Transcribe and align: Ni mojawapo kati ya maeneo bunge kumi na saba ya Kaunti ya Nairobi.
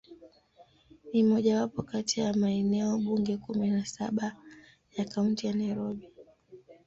Ni 1.13 1.23
mojawapo 1.23 1.81
kati 1.83 2.19
ya 2.21 2.33
maeneo 2.33 2.97
bunge 2.97 3.37
kumi 3.37 3.69
na 3.69 3.85
saba 3.85 4.35
ya 4.97 5.05
Kaunti 5.05 5.47
ya 5.47 5.53
Nairobi. 5.53 6.07